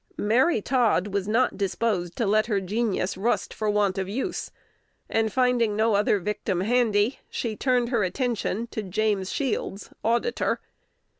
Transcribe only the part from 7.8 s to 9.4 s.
her attention to James